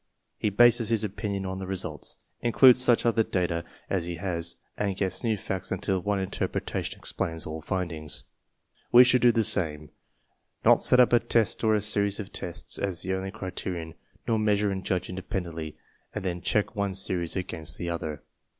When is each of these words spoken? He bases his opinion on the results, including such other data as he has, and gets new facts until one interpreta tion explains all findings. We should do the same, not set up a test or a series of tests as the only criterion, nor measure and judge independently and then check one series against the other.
He 0.39 0.49
bases 0.49 0.89
his 0.89 1.03
opinion 1.03 1.45
on 1.45 1.59
the 1.59 1.67
results, 1.67 2.17
including 2.41 2.73
such 2.79 3.05
other 3.05 3.21
data 3.21 3.63
as 3.87 4.05
he 4.05 4.15
has, 4.15 4.55
and 4.75 4.97
gets 4.97 5.23
new 5.23 5.37
facts 5.37 5.71
until 5.71 6.01
one 6.01 6.17
interpreta 6.17 6.83
tion 6.83 6.97
explains 6.97 7.45
all 7.45 7.61
findings. 7.61 8.23
We 8.91 9.03
should 9.03 9.21
do 9.21 9.31
the 9.31 9.43
same, 9.43 9.91
not 10.65 10.81
set 10.81 10.99
up 10.99 11.13
a 11.13 11.19
test 11.19 11.63
or 11.63 11.75
a 11.75 11.81
series 11.81 12.19
of 12.19 12.31
tests 12.33 12.79
as 12.79 13.03
the 13.03 13.13
only 13.13 13.29
criterion, 13.29 13.93
nor 14.27 14.39
measure 14.39 14.71
and 14.71 14.83
judge 14.83 15.07
independently 15.07 15.77
and 16.15 16.25
then 16.25 16.41
check 16.41 16.75
one 16.75 16.95
series 16.95 17.35
against 17.35 17.77
the 17.77 17.91
other. 17.91 18.23